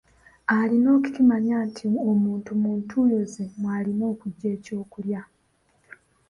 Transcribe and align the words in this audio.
Alina 0.57 0.89
okukimanya 0.97 1.57
nti 1.67 1.85
omuntu 2.09 2.51
mu 2.61 2.71
ntuuyo 2.79 3.19
ze 3.31 3.45
mw'alina 3.59 4.03
okuggya 4.11 4.47
ekyokulya. 4.55 5.21